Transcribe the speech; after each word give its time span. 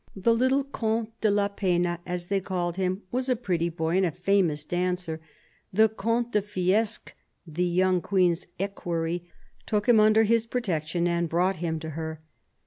The 0.15 0.33
little 0.33 0.63
Comte 0.63 1.11
de 1.21 1.29
la 1.29 1.47
Pena, 1.47 1.99
as 2.07 2.25
they 2.25 2.39
called 2.41 2.75
him, 2.75 3.03
was 3.11 3.29
a 3.29 3.35
pretty 3.35 3.69
boy 3.69 3.97
and 3.97 4.05
a 4.07 4.09
famous 4.09 4.65
dancer. 4.65 5.21
The 5.71 5.89
Comte 5.89 6.31
de 6.31 6.41
Fiesque, 6.41 7.13
the 7.45 7.63
young 7.67 8.01
Queen's 8.01 8.47
equerry, 8.57 9.29
took 9.67 9.87
him 9.87 9.99
under 9.99 10.23
his 10.23 10.47
protection 10.47 11.07
and 11.07 11.29
brought 11.29 11.57
him 11.57 11.77
to 11.81 11.91
her. 11.91 12.19